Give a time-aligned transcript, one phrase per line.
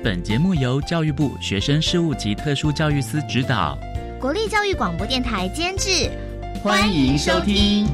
[0.00, 3.76] 本节目由教育部学生事务及特殊教育司指导，
[4.20, 6.08] 国立教育广播电台监制。
[6.62, 7.84] 欢迎收听。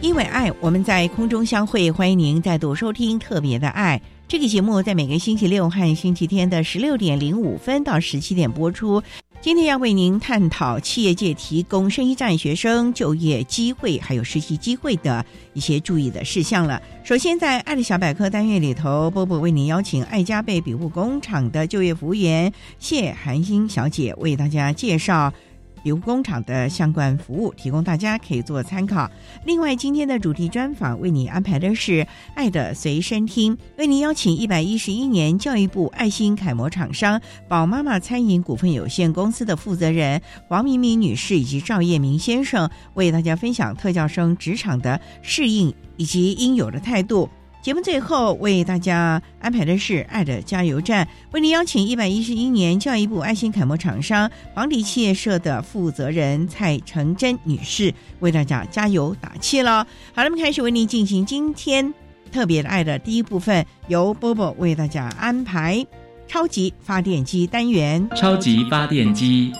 [0.00, 1.90] 因为爱，我们在空中相会。
[1.90, 9.02] 欢迎您再度收听《特别的爱》这个节目，在每个星期六和星期天的十六点零五分到十七点播出。
[9.42, 15.24] 今天要为您探讨企业界提供生一战学生就业机会还有实习机会的
[15.54, 16.82] 一些注意的事项了。
[17.02, 25.32] 首先，在爱的小百科单元里头，波波为您邀请爱家贝比物工厂的就业服务员谢寒英小姐为大家介绍。
[25.82, 29.10] 比物工厂的相关服务，提供大家可以做参考。
[29.44, 32.02] 另外，今天的主题专访为你安排的是
[32.34, 47.28] 《爱的随身听》，为您邀请一百一十一年教育部爱心楷模厂商宝妈妈餐饮股份有限公司的负责人王明明女士以及赵叶明先生，为大家分享特教生职场的适应以及应有的态度。
[47.62, 59.86] 节目最后为大家安排的是“爱的加油站”，为您邀请一百一十一年教育部爱心楷模厂商房迪企业社的负责人蔡成珍女士为大家加油打气了。
[60.14, 61.92] 好了，我们开始为您进行今天
[62.32, 65.86] 特别的爱的第一部分，由波波为大家安排
[66.26, 68.08] 超级发电机单元。
[68.16, 69.52] 超级发电机，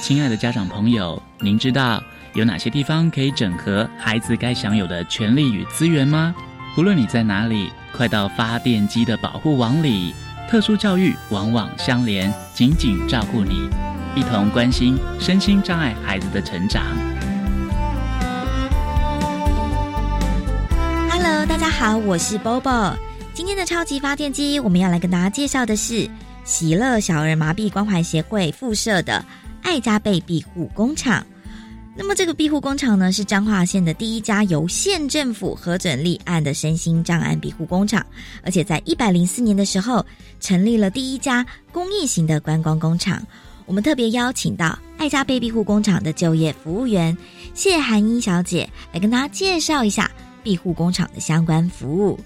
[0.00, 2.02] 亲爱的家长朋友，您知道
[2.32, 6.34] 有哪些地方可以整合孩子该享有的权利与资源吗？
[6.74, 10.14] 无论你在哪里，快到发电机的保护网里。
[10.48, 13.68] 特殊教育网网相连，紧紧照顾你，
[14.14, 16.82] 一同关心身心障碍孩子的成长。
[21.10, 22.94] Hello，大家好，我是 Bobo。
[23.34, 26.08] 今天的超级发电机，我们要来跟大家介绍的是
[26.42, 29.22] 喜乐小儿麻痹关怀协会附设的
[29.62, 31.22] 爱加倍庇护工厂。
[31.94, 38.04] 那么这个庇护工厂呢，是彰化县的第一家由县政府核准立案的身心障碍庇护工厂，
[38.42, 40.04] 而且在一百零四年的时候
[40.40, 43.22] 成立了第一家公益型的观光工厂。
[43.66, 47.16] 我们特别邀请到爱家贝庇护工厂的就业服务员
[47.54, 50.10] 谢涵英小姐来跟大家介绍一下
[50.42, 52.18] 庇护工厂的相关服务。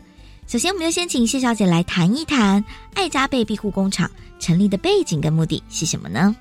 [0.47, 6.35] 首先，我们就先请谢小姐来谈一谈爱家贝庇护工厂成立的背景跟目的是什么呢？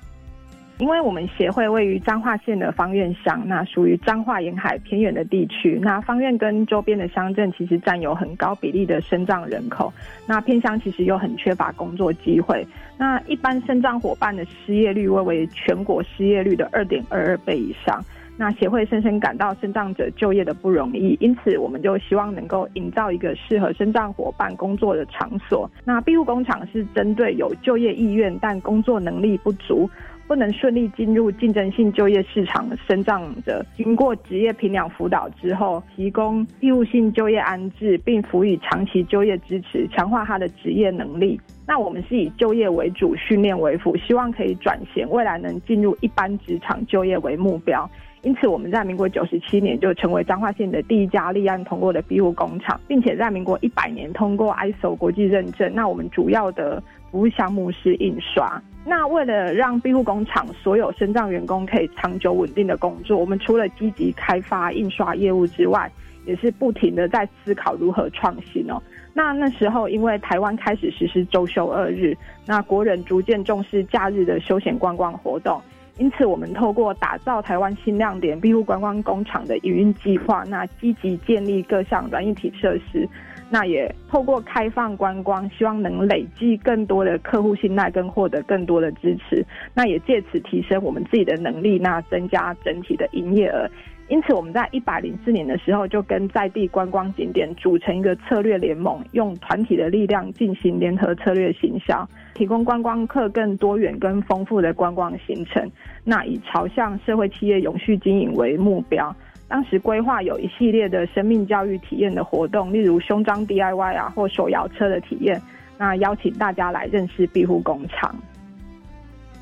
[0.78, 5.78] 因为我们协会位于彰化县的方院乡，那属于彰化沿海偏远的地区。
[5.82, 9.90] 那方院跟周边的乡镇其实占有很高比例的生障人口。
[10.26, 12.66] 那偏乡其实又很缺乏工作机会。
[12.98, 18.04] 那一般生障伙伴的失业率位为全国失业率的二点二二倍以上。
[18.38, 25.70] 那协会深深感到生障者就业的不容易，因此我们就希望能够营造一个适合生障伙伴工作的场所。
[25.86, 29.88] 那庇护工厂是针对有就业意愿但工作能力不足。
[30.26, 41.40] 不能顺利进入竞争性就业市场生长者，经过职业评量辅导之后，提供义务性就业安置，并辅以长期就业支持，强化他的职业能力。
[41.66, 47.88] 那我们是以就业为主，训练为辅，希望可以转型，未来能进入一般职场就业为目标。
[48.22, 55.72] 因此，我们在民国九十七年就成为彰化县的第一家立案通过的庇护工厂，并且在民国一百年通过 ISO 国际认证。
[55.72, 58.60] 那我们主要的服务项目是印刷。
[58.84, 65.90] 那为了让庇护工厂所有身障员工可以长久稳定的工作，我们除了积极开发印刷业务之外，
[66.24, 68.80] 也是不停的在思考如何创新哦。
[69.12, 75.60] 那那时候，因为台湾开始实施周休二日，那国人逐渐重视假日的休闲观光活动，
[75.98, 83.08] 因此我们透过打造台湾新亮点庇护观光工厂的营运计划，那积极建立各项软硬体设施。
[83.48, 89.44] 那也透过开放观光，希望能累积更多的客户信赖，跟获得更多的支持。
[89.72, 93.68] 那也借此提升我们自己的能力，那增加整体的营业额。
[94.08, 105.68] 因此，我们在一百零四年的时候，就跟在地观光景点组成一个策略联盟，用团体的力量进行联合策略行销，提供观光客更多元、跟丰富的观光行程。
[106.04, 109.14] 那以朝向社会企业永续经营为目标。
[109.48, 115.40] 当时规划有一系列的生命教育体验的活动，例如胸章 DIY 啊，或手摇车的体验。
[115.78, 118.14] 那邀请大家来认识庇护工厂。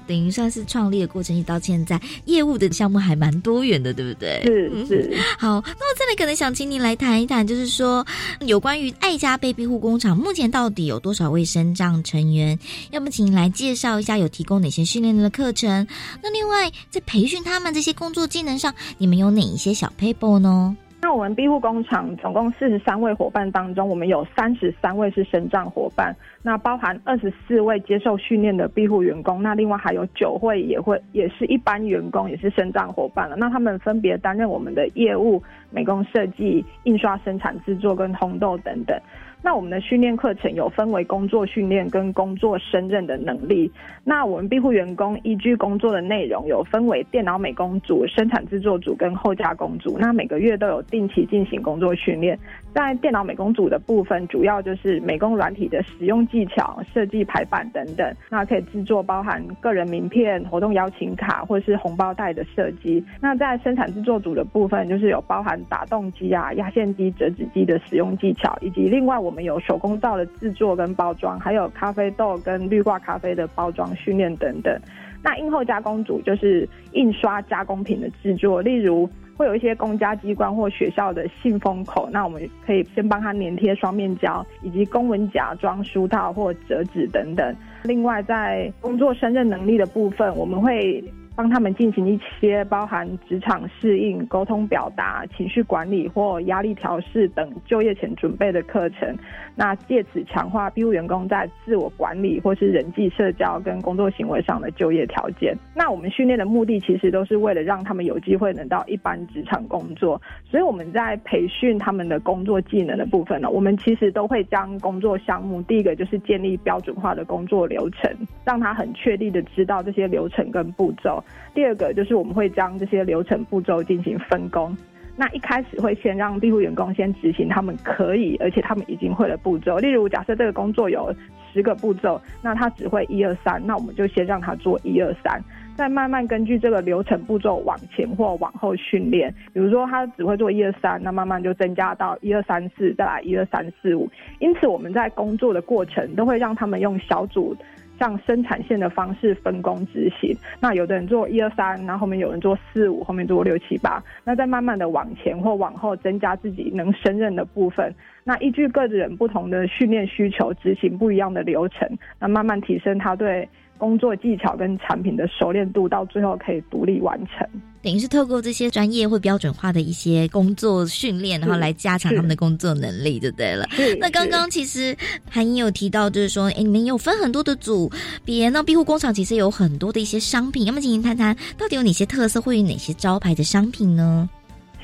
[0.06, 4.42] 等于算是创立的过程，一直到现在，业务的项目还蛮多元的，对不对？
[4.44, 5.16] 是是。
[5.38, 8.06] 好，那我这里可能想请你来谈一谈，就是说
[8.40, 12.58] 有关于爱家被庇护工厂，目前到底有多少位生障成员？
[12.90, 15.86] 要么请你来介绍一下，有提供哪些训练的课程？
[16.22, 20.76] 那另外，在培训他们这些工作技能上，你们有哪一些小 paper 呢？
[21.04, 33.36] 那我们庇护工厂总共四十三位伙伴当中，我们有三十三位是生障伙伴，那包含二十四位接受训练的庇护员工，那另外还有九位也会也是一般员工，也是生障伙伴了。
[33.36, 38.98] 那他们分别担任我们的业务、美工设计、印刷生产制作跟烘豆等等。
[39.44, 43.70] 那我们的训练课程有分为工作训练跟工作胜任的能力。
[44.02, 49.98] 那我们庇护员工依据工作的内容有分为电脑美工组、生产制作组跟后加工组。
[49.98, 52.38] 那每个月都有定期进行工作训练。
[52.74, 58.14] 在电脑美工组的部分，主要就是美工软体的使用技巧、设计排版等等。
[58.30, 63.04] 那可以制作包含个人名片、活动邀请卡或是红包袋的设计。
[63.20, 69.34] 那在生产制作组的部分，就是有包含打洞机啊、压线机、折纸机的使用技巧，以及另外我。
[69.34, 74.80] 我们有手工皂的制作跟包装，还有咖啡豆跟绿挂咖啡的包装训练等等。
[75.24, 87.56] 那印后加工组就是印刷加工品的制作，例如会有一些公家机关或学校的信封口，那我们可以先帮他粘贴双面胶，以及公文夹装书套或折纸等等。
[87.82, 91.02] 另外，在工作胜任能力的部分，我们会。
[91.36, 99.16] 帮他们进行一些包含职场适应、沟通表达、情绪管理或压力调试等就业前准备的课程。
[99.56, 105.56] 那借此强化庇护员工在自我管理或是人际社交跟工作行为上的就业条件。
[105.74, 110.20] 那我们训练的目的其实都是为了让他们有机会能到一般职场工作。
[110.44, 118.10] 所以我们在培训他们的工作技能的部分呢，我们其实都会将工作项目，第一个就是建立标准化的工作流程，
[118.44, 121.23] 让他很确定的知道这些流程跟步骤。
[121.54, 124.76] 第二个就是我们会将这些流程步骤进行分工。
[125.16, 129.78] 那一开始会先让庇护员工先执行他们可以，而且他们已经会的步骤。
[129.78, 131.14] 例如，假设这个工作有
[131.52, 135.40] 十个步骤，那他只会一二三，那我们就先让他做一二三，
[135.76, 139.32] 再慢慢根据这个流程步骤往前或往后训练。
[139.52, 144.10] 比如说，他只会做一二三，那慢慢就增加到一二三四，再来一二三四五。
[144.40, 147.56] 因此，我们在工作的过程都会让他们用小组。
[147.98, 157.94] 像生产线的方式分工执行，那有的人做一二三，然后后面有人做四五，后面做六七八，那再慢慢的往前或往后增加自己能胜任的部分。
[158.24, 161.88] 那依据个人不同的训练需求，执行不一样的流程，
[162.18, 163.48] 那慢慢提升他对。
[163.76, 167.46] 工作技巧跟产品的熟练度，到最后可以独立完成。
[167.84, 173.68] 等于是透过这些专业或标准化的一些工作训练，然后来加强他们的工作能力，就对了。
[174.00, 174.96] 那刚刚其实
[175.30, 177.90] 韩英有提到，就是说，哎，你们有分很多的组
[178.24, 184.26] 别，那庇护工厂其实有很多的一些商品，要么请您谈谈到底有哪些特色，会有哪些招牌的商品呢？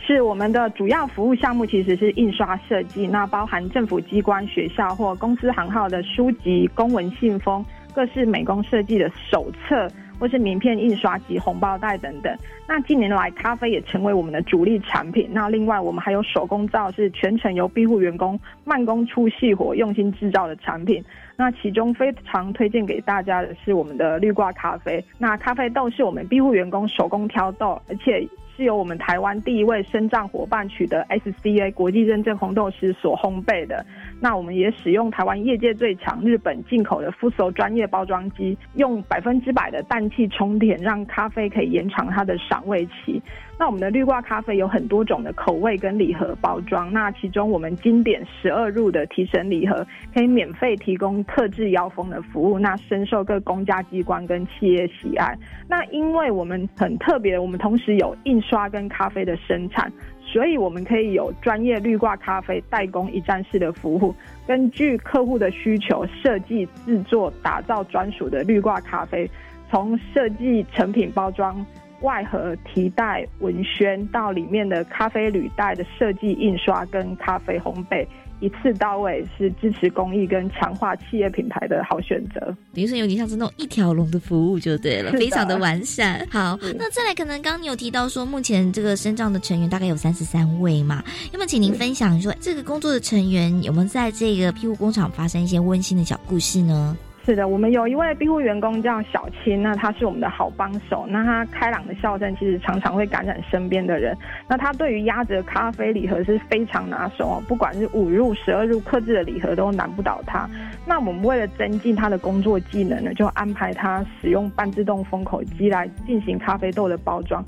[0.07, 7.65] 是我们的主要服务项目，其实是印刷设计，那包含政府机关、学校或公司行号的书籍、公文信封。
[7.93, 9.91] 各式美工设计的手册，
[10.21, 12.33] 或是名片印刷及、红包袋等等。
[12.69, 15.29] 那近年来，咖啡也成为我们的主力产品。
[15.33, 21.03] 那另外，我们还有手工皂，是全程由庇护员工慢工出细活、用心制造的产品。
[21.41, 25.03] 那其中非常推荐给大家的是我们的绿挂咖啡。
[25.17, 28.29] 那咖啡豆是我们庇护员工手工挑豆，而且。
[28.57, 33.83] 是由我们台湾第一位生障伙伴取得 SCA 国际认证红豆师所烘焙的。
[34.21, 43.23] 那我们也使用台湾业界最强日本进口的 Fuso 专业包装机，用百分之百的氮气充填，让咖啡可以延长它的赏味期。
[43.61, 55.37] 那我们的绿挂咖啡有很多种的口味跟礼盒包装，那其中我们经典十二入的提神礼盒可以免费提供特制腰封的服务，那深受各公家机关跟企业喜爱。
[55.69, 59.93] 那因为我们很特别，我们同时有印刷跟咖啡的生产，
[60.25, 64.15] 所以我们可以有专业绿挂咖啡代工一站式的服务，
[64.47, 69.31] 根据客户的需求设计制作打造专属的绿挂咖啡，
[69.71, 71.63] 从设计成品包装。
[72.03, 78.07] 外盒提袋文宣到里面的咖啡履带的设计印刷跟咖啡烘焙。
[78.41, 82.41] 一次到位是支持公益跟强化企业品牌的好选择，
[82.73, 86.27] 等于说有点像是那种一条龙的服务就对了，非常的完善。
[86.31, 91.05] 好，那再来，可能刚刚你有提到说，目前这个身障的成员大概有三十三位嘛？
[91.35, 96.97] 要么请您分享说，这个工作的成员有没有在这个庇护工厂发生一些温馨的小故事呢？
[97.23, 101.07] 是的，我们有一位庇护员工叫小青，那他是我们的好帮手。
[101.09, 104.17] 那他开朗的笑声其实常常会感染身边的人。
[104.49, 110.49] 那他对于压着咖啡礼盒是非常拿手哦，不管是五入、十二入克制的礼盒都难不倒他。
[110.87, 117.45] 那我们为了增进他的工作技能呢，就安排他使用半自动封口机来进行咖啡豆的包装。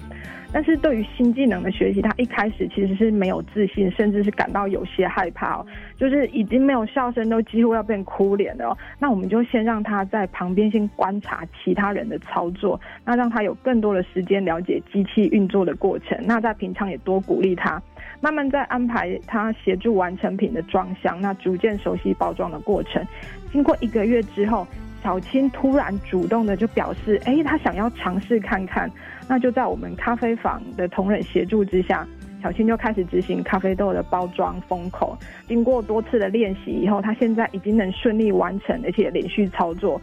[0.52, 5.66] 但是对于新技能的学习，他一开始其实是没有自信，甚至是感到有些害怕哦，
[5.96, 8.76] 就是已经没有笑声，都几乎要变哭脸了。
[8.98, 16.18] 那我们就先让他在旁边先观察其他人的操作，那让他有更多的时间了解机器运作的过程。
[16.26, 17.82] 那在平常也多鼓励他，
[18.20, 23.02] 慢慢再安排他协助完成品的装箱，那逐渐熟悉包装的过程。
[23.50, 24.66] 经过一个月之后。
[25.02, 28.88] 小青突然主动的就表示，哎，他想要尝试看看。
[29.28, 32.06] 那就在我们咖啡坊的同仁协助之下，
[32.42, 35.16] 小青就开始执行咖啡豆的包装封口。
[35.46, 40.00] 经过多次的练习以后，他现在已经能顺利完成，而且连续操作。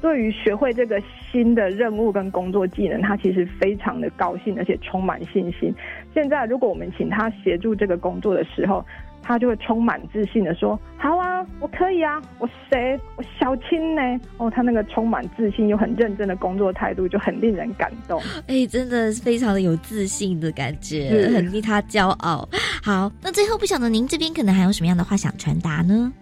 [0.00, 1.00] 对于学会这个
[1.30, 5.72] 新的任务跟工作技能，他其实非常的高兴，而且充满信心。
[6.12, 8.84] 现在如果我们请他协助这个工作的时候，
[9.22, 12.98] 他就会充满自信的说：“好啊，我可以啊，我谁？
[13.16, 14.02] 我小青呢？
[14.36, 18.20] 哦，他那个充满自信又很认真的工作态度，就很令人感动。
[18.48, 22.48] 哎，真的是非常的有自信的感觉，很令他骄傲。
[22.82, 26.12] 好，那最后不晓得您这边可能还有什么样的话想传达呢？”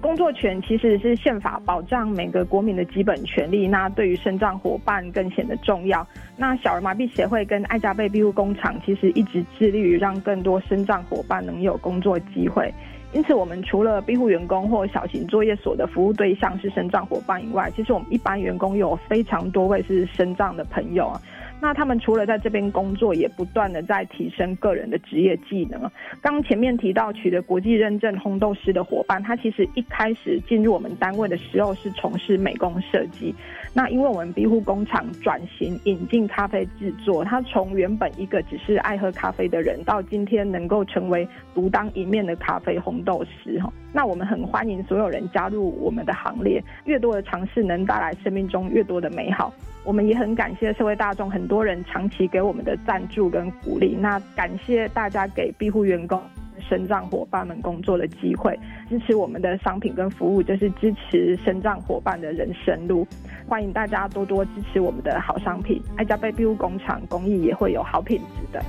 [0.00, 6.06] 工作权其实是宪法保障每个国民的基本权利，那对于身障伙伴更显得重要。
[6.36, 12.72] 那小儿麻痹协会跟爱家贝庇护工厂其实一直致力于让更多身障伙伴能有工作机会。
[13.12, 21.20] 因此，我们除了庇护员工或小型作业所的服务对象是身障伙伴以外，其实我们一般员工有非常多位是身障的朋友啊。
[21.60, 25.90] 那他们除了在这边工作，也不断的在提升个人的职业技能。
[26.20, 33.34] 刚前面提到取得国际认证烘豆师的伙伴，他其实一开始进入我们单位的时候是从事美工设计。
[33.72, 43.72] 那因为我们庇护工厂转型引进咖啡制作，他从原本一个只是爱喝咖啡的人，到今天能够成为独当一面的咖啡烘豆师哈。
[43.92, 49.52] 那我们很欢迎所有人加入我们的行列，越多的尝试能带来生命中越多的美好。
[49.86, 53.96] 我们也很感谢社会大众，很多人长期给我们的赞助跟鼓励。
[53.96, 56.20] 那感谢大家给庇护员工、
[56.68, 63.06] 生障伙伴们工作的机会，支持我们的商品跟服务，就是支持生障伙伴的人生路。
[63.46, 68.60] 欢迎大家多多支持我们的好商品，爱家贝庇护工厂公益也会有好品质的。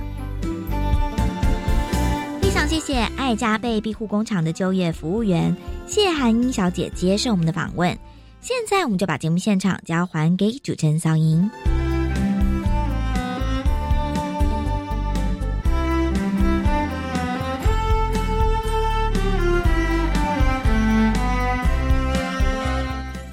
[2.40, 7.98] 非常谢谢爱家贝庇护工厂的就业服务员谢涵英小姐接受我们的访问。
[8.40, 11.50] 现在，我们就把节目现场交还给主持人桑莹。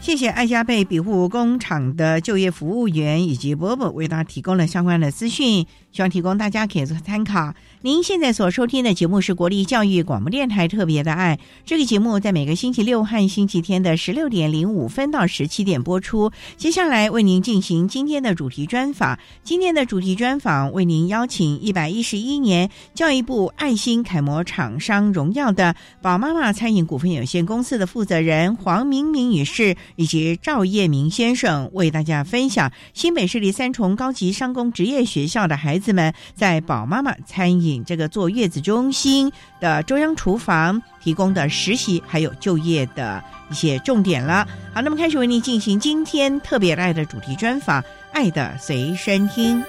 [0.01, 5.65] 谢谢爱家贝庇护工厂的就业服务员以及伯伯为大家提供了相关的资讯。
[5.91, 7.53] 希望提供大家可以做参考。
[7.81, 11.39] 您现在所收听的节目是国立教育广播电台特别的爱。
[11.65, 16.31] 这个节目在每个星期六和星期天的十六点零五分到十七点播出。
[16.57, 19.17] 接下来为您进行今天的主题专访。
[19.43, 35.75] 今天的主题专访为您邀请一百一十一年教育部爱心楷模厂商荣耀的宝妈妈餐饮股份有限公司的负责人黄明明女士以及赵叶明先生，为大家分享新北市立三重高级商工职业学校的孩。
[35.75, 44.47] 子们在宝妈妈餐饮这个坐月子中心的中央厨房提供的实习还有就业的一些重点了。
[44.73, 47.81] 好，那么开始为您进行今天特别爱的主题专访，
[48.13, 49.61] 《爱的随身听》。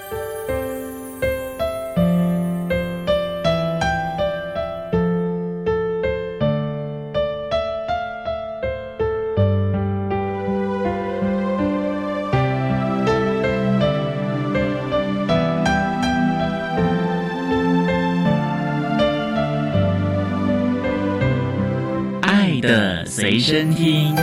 [23.16, 24.14] 随身听。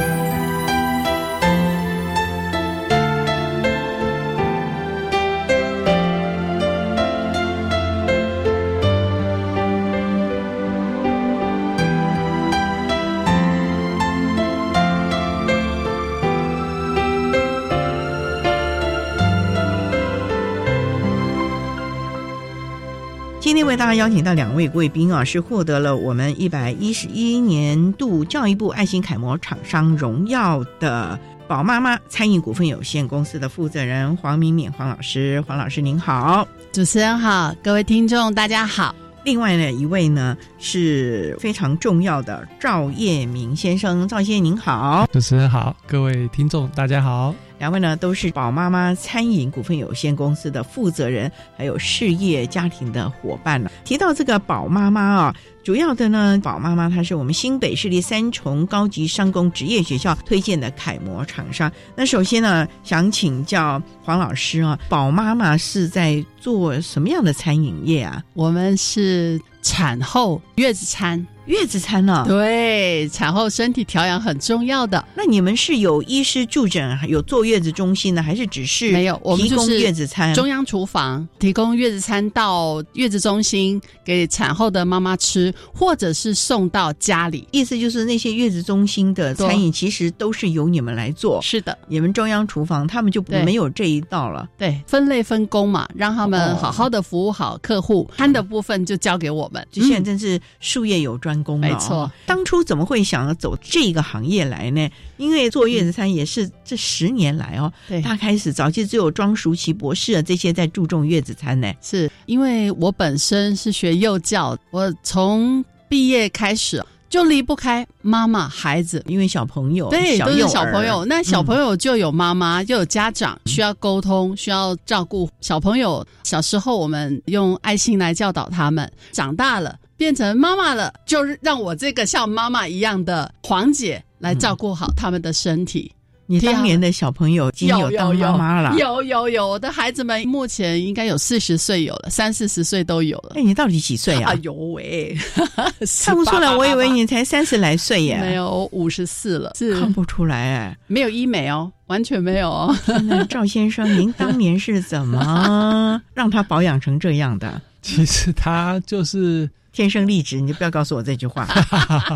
[23.73, 35.43] 为大家邀请到两位贵宾啊，是获得了我们一百一十一年度教育部爱心楷模厂商荣耀的宝妈妈餐饮股份有限公司的负责人黄明敏黄老师。
[35.47, 38.93] 黄老师您好，主持人好，各位听众大家好。
[39.23, 47.33] 另外呢一位呢是非常重要的赵业明先生，赵先生您好，主持人好，各位听众大家好。
[47.59, 53.71] 两位呢都是宝妈妈餐饮股份有限公司的负责人，还有事业家庭的伙伴了。
[53.83, 61.71] 提到这个宝妈妈啊，主要的呢，宝妈妈她是我们新北市立三重高级商工职业学校推荐的楷模厂商。
[61.95, 68.21] 那首先呢，想请教黄老师啊，宝妈妈是在做什么样的餐饮业啊？
[68.33, 71.25] 我们是产后月子餐。
[71.45, 72.23] 月子餐呢？
[72.25, 75.05] 对，产后身体调养很重要的。
[75.13, 79.19] 那你们是有医师助诊，有坐月子中心呢，还是只是没有？
[79.21, 87.45] 我们提供月子餐，中央厨房提供月子餐到月子中心给产后的妈妈吃，或者是送到家里。
[87.51, 91.41] 意思就是那些月子中心的餐饮其实都是由你们来做。
[91.41, 94.47] 是的，你们中央厨房他们就没有这一道了。
[94.57, 99.65] 对，分类分工嘛，让他们好好的服务好客户，餐的部分就交给我们。
[99.71, 102.11] 就现在真是术业有专攻，没错。
[102.25, 104.89] 当初怎么会想要走这个行业来呢？
[105.17, 111.71] 因为做月子餐也是这十年来哦，对，他开始早期只有庄淑琪博士啊这些在注重月子餐呢。
[111.81, 116.83] 是因为我本身是学幼教，我从毕业开始
[117.13, 126.03] 就离不开妈妈孩子，因为小朋友对都是小朋友，那小朋友就有妈妈，就有家长需要沟通，需要照顾小朋友。
[126.23, 129.77] 小时候我们用爱心来教导他们，长大了。
[129.95, 135.93] 变成妈妈了，就是让我这个像妈妈一样的黄姐来照顾好他们的身体。
[136.25, 143.33] 你当年的小朋友已经有当妈妈了，有有有，我的孩子们目前应该有四十岁有了，三四十岁都有了。
[143.35, 144.31] 哎，你到底几岁啊？
[144.31, 145.15] 哎呦喂，
[146.03, 148.17] 看不出来，我以为你才三十来岁耶。
[148.19, 152.75] 没有，五十四了，是看不出来哎，没有医美哦，完全没有哦。
[153.05, 157.61] 那 赵先生，您当年是怎么 让他保养成这样的？
[157.81, 161.45] 其实他就是天生丽质，你就不要告诉我这句话。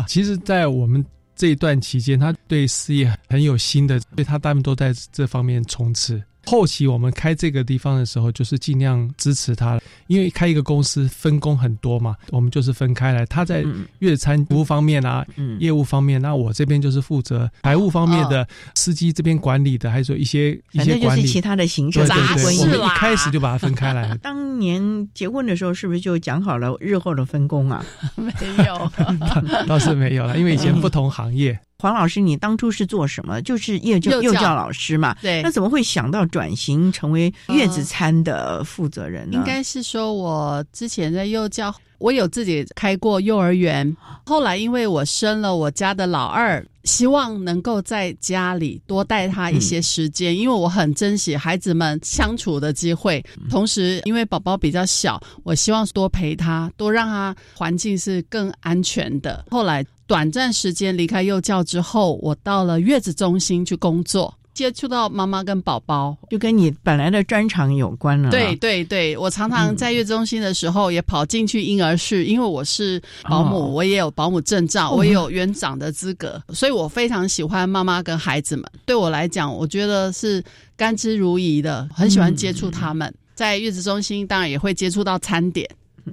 [0.06, 1.04] 其实，在我们
[1.38, 6.20] 这一段期间，他对事业很有心的，所以他大部分都在这方面冲刺。
[6.48, 13.26] 后期我们开这个地方的时候，就是尽量支持他，因为开一个公司分工很多嘛，我们就是分开来。
[13.26, 13.62] 他在
[13.98, 15.26] 月餐服务方面啊，
[15.58, 22.06] 业务方面，那我这边就是负责财务方面的，司机这边管理的，还是说一些一些管理其他的行程。
[22.06, 24.16] 对对对，我们一开始就把它分开来。
[24.22, 27.84] 当年结婚的时候，是不是就讲好了日后的分工啊？
[28.16, 28.32] 没
[28.64, 28.90] 有，
[29.68, 31.58] 倒是没有了，因为以前不同行业。
[31.80, 33.40] 黄老师，你当初是做什么？
[33.42, 35.16] 就是幼教幼教老师嘛。
[35.22, 35.40] 对。
[35.42, 39.38] 那怎么会想到转型成为月子餐的负责人呢？
[39.38, 43.96] 应该是说，我之前在幼教，我有自己开过幼儿园。
[44.26, 53.24] 后来因为我生了我家的老二，希望能够在家里多带他一些时间，因为我很珍惜孩子们相处的机会。
[53.48, 59.44] 同时，因为宝宝比较小，我希望多陪他，多让他环境是更安全的。
[59.48, 59.86] 后来。
[60.08, 68.30] 短暂时间离开幼教之后，我到了月子中心去工作，接触到妈妈跟宝宝，就跟你本来的专长有关了。
[68.30, 78.64] 对对对，我常常在月子中心的时候也跑进去婴儿室，因为我是保姆，我也有保姆证照，我也有园长的资格，所以我非常喜欢妈妈跟孩子们。
[78.86, 80.42] 对我来讲，我觉得是
[80.74, 83.14] 甘之如饴的，很喜欢接触他们。
[83.34, 85.68] 在月子中心，当然也会接触到餐点。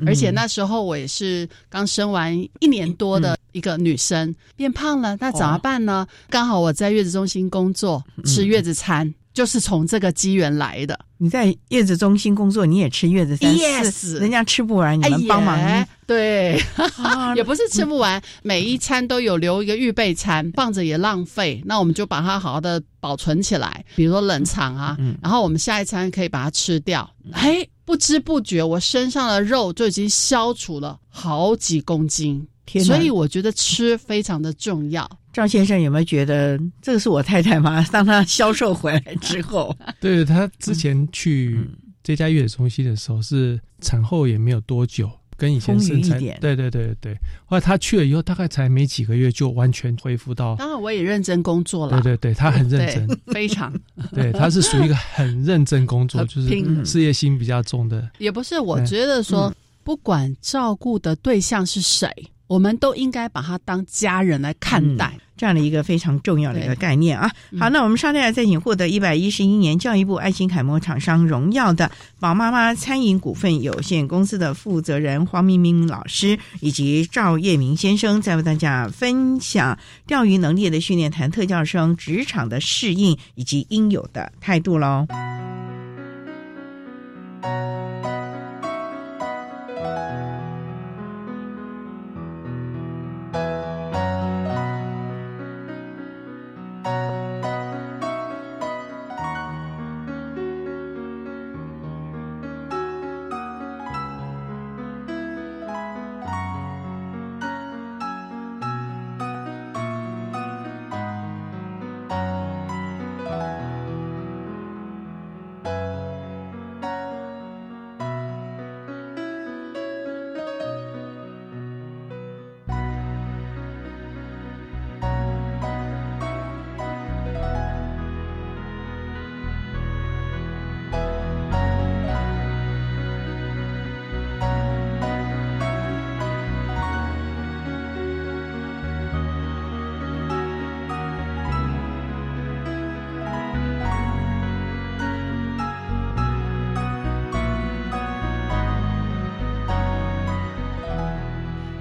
[0.05, 6.05] 而且那时候我也是刚生完一年多的一个女生，变胖了，那怎么办呢？
[6.29, 10.99] 刚好我在月子中心工作，吃月子餐，就是从这个机缘来的。
[11.17, 15.87] 你在月子中心工作，你也吃月子餐？Yes，人家吃不完，你们帮忙。
[16.05, 16.61] 对，
[17.37, 21.61] 也不是吃不完，每一餐都有留一个预备餐，放着也浪费。
[21.65, 27.09] 那我们就把它好好的保存起来，比如说冷藏啊，然后我们下一餐可以把它吃掉。
[27.31, 27.67] 嘿。
[27.85, 32.45] 不知不觉，我身上的肉就已经消除了好几公斤，
[32.83, 35.09] 所以我觉得吃非常的重要。
[35.31, 37.85] 张先生有没有觉得这个是我太太吗？
[37.91, 41.59] 当她销售回来之后，对她之前去
[42.01, 45.09] 这家月子中心的时候，是产后也没有多久。
[45.37, 47.13] 跟以前身材，对对对对，
[47.45, 50.55] 后来他去了以后，大概才没几个月就完全恢复到。
[50.55, 52.01] 当然，我也认真工作了。
[52.01, 53.73] 对对对，他很认真，非常。
[54.13, 58.09] 对，他是属于一个很认真工作， 就是事业心比较重的。
[58.17, 62.09] 也不是，我觉得说，不管照顾的对象是谁，
[62.47, 65.17] 我们都应该把他当家人来看待。
[65.37, 67.29] 这样的一个非常重要的一个概念啊！
[67.59, 85.05] 好，那我们稍待再请获得一百一十一年教育部爱心楷模厂商荣耀的宝妈妈餐饮股份有限公司的负责人黄明明老师以及赵业明先生，再为大家分享钓鱼能力的训练，谈特教生职场的适应以及应有的态度喽。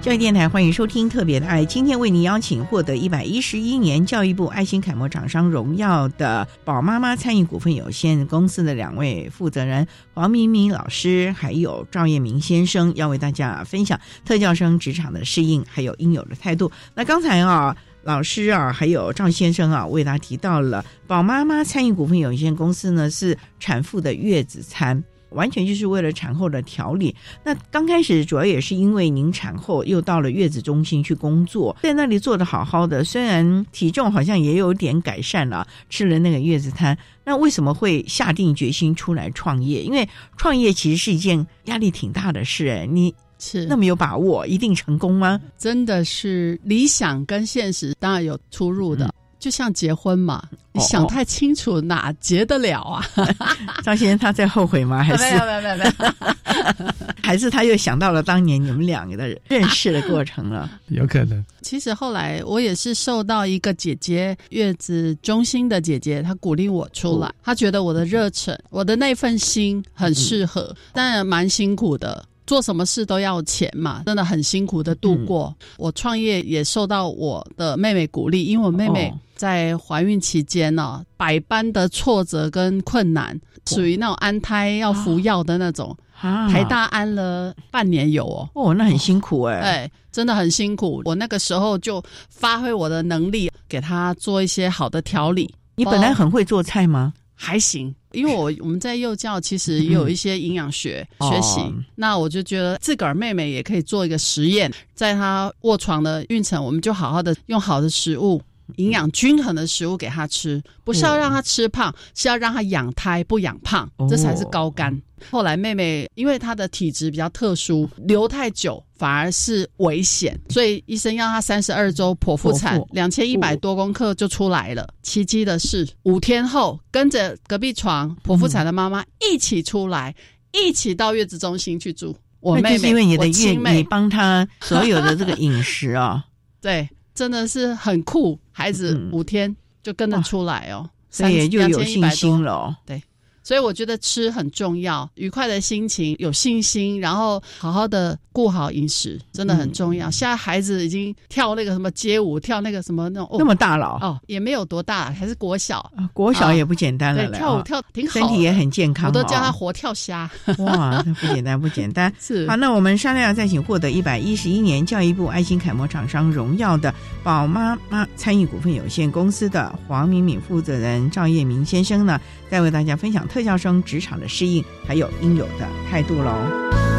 [0.05, 16.71] 教育电台欢迎收听特别的爱，今天为您邀请获得一百一十一年教育部爱心楷模厂商荣耀的宝妈妈餐饮股份有限公司的两位负责人黄明明老师，还有赵彦明先生，要为大家分享特教生职场的适应，还有应有的态度。
[16.95, 25.03] 那刚才啊，老师啊，还有赵先生啊，为大家提到了宝妈妈餐饮股份有限公司呢，是产妇的月子餐。
[25.35, 27.15] 完全就是为了产后的调理。
[27.45, 39.83] 那刚开始主要也是因为您产后又到了月子中心去工作，在那里做的好好的，虽然体重好像也有点改善了，吃了那个月子餐，那为什么会下定决心出来创业？
[39.83, 45.41] 因为创业其实是一件压力挺大的事，哎，你是那么有把握一定成功吗？
[45.59, 49.13] 真的是理想跟现实当然有出入的。
[49.45, 53.05] 就像结婚嘛，你想太清楚哪结得了啊？
[53.85, 55.03] 张先生他在后悔吗？
[55.05, 60.71] 还是没有没有没有没有， 还是他又想到了当年你们两个的认识的过程了？
[60.89, 61.45] 有可能。
[61.61, 72.25] 其实后来我也是受到一个姐姐月子中心的姐姐，她鼓励我出来，她觉得我的热忱，我的那份心很适合，当然蛮辛苦的。
[72.47, 75.57] 做什么事都要钱嘛，真的很辛苦的度过。
[75.79, 88.49] 我创业也受到我的妹妹鼓励，因为我妹妹在怀孕期间呢，百般的挫折跟困难，属于那种安胎要服药的那种，台大安了半年有哦。
[88.55, 91.03] 哦，那很辛苦哎，哎，真的很辛苦。
[91.05, 95.53] 我那个时候就发挥我的能力，给她做一些好的调理。
[95.77, 97.13] 你本来很会做菜吗？
[97.37, 101.61] 还行，因为我我们在幼教其实也有一些营养学学习，
[101.97, 108.41] 那我就觉得自个儿妹妹也可以做一个实验，在她卧床的孕程，我们就好好的用好的食物。
[108.77, 115.01] 营养均衡的食物给他吃，不是要让他吃胖，是要让他养胎不养胖，这才是高干。
[115.31, 124.87] 后来妹妹因为她的体质比较特殊，留太久反而是危险，所以医生要她三十二周剖腹产，两千一百多公克就出来了。
[125.03, 130.15] 奇迹的是，五天后跟着隔壁床剖腹产的妈妈一起出来，
[130.53, 132.15] 一起到月子中心去住。
[132.41, 136.25] 我妹妹，因为你的孕，你帮她所有的这个饮食啊，
[136.61, 136.87] 对。
[137.15, 142.75] 真的是很酷，孩子五天就跟得出来哦，所以又有信心了。
[142.87, 143.03] 对。
[143.43, 150.11] 所以我觉得吃很重要，愉快的心情，有信心，然后好好的顾好饮食，真的很重要。
[150.11, 157.31] 现在孩子已经跳那个什么街舞，跳那个什么那种那么大了哦，也没有多大，还是国小，啊国小也不简单了。
[157.31, 160.29] 跳舞跳挺好，身体也很健康，我都叫他活跳虾。
[160.59, 162.13] 哇，不简单不简单。
[162.19, 166.93] 是好，那我们商量再请获得一百一十一年教育部爱心楷模厂商荣耀的
[167.23, 172.21] 宝妈妈餐饮股份有限公司的黄敏敏负责人赵业明先生呢，
[172.51, 173.29] 再为大家分享。
[173.29, 176.94] 特教生职场的适应，还有应有的态度喽。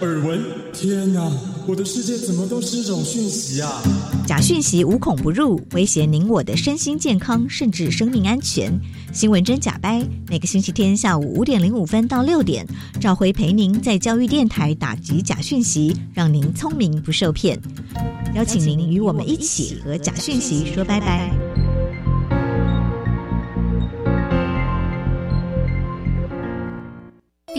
[0.00, 1.32] 耳闻，天哪！
[1.66, 3.82] 我的世界怎么都是这种讯息啊？
[4.26, 8.78] 假讯息无孔不入，威胁您我的身心健康，甚至生命安全。
[9.12, 12.66] 新闻真假掰，每个星期天下午五点零五分到六点，
[13.00, 17.58] 赵辉陪您在教育电台打击假讯息，让您聪明不受骗。
[18.34, 21.55] 邀请您与我们一起和假讯息说拜拜。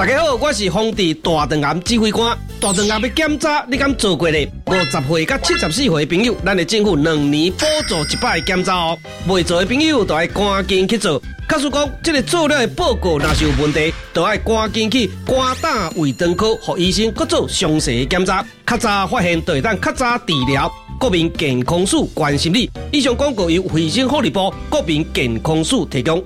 [0.00, 2.34] 大家好，我是丰地大肠癌指挥官。
[2.58, 4.50] 大肠癌要检查，你敢做过咧？
[4.64, 8.98] 五十岁到七十四岁的朋友，咱的政府两年补助一摆检查哦。
[9.28, 11.22] 未做的朋友，都要赶紧去做。
[11.46, 18.42] 假使讲这个做了的报告若是有问题，都要赶紧去肝胆胃肠科，和医生搁做详细的检查。
[18.66, 20.72] 较早发现，就会当较早治疗。
[20.98, 22.70] 国民健康署关心你。
[22.90, 26.24] 以上广告由卫生福利部国民健康署提供。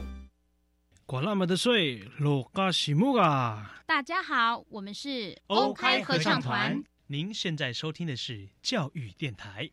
[1.06, 3.82] 管那么的水，罗嘎西木啊！
[3.86, 6.82] 大家好，我们是欧开合唱团。
[7.08, 9.70] 您现在收听的是教育电台。